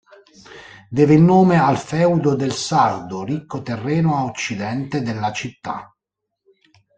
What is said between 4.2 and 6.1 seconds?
occidente della città.